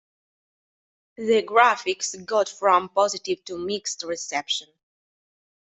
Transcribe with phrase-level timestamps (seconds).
[1.17, 4.69] The graphics got from positive to mixed reception.